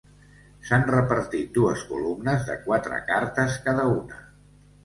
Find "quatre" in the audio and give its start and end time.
2.65-2.99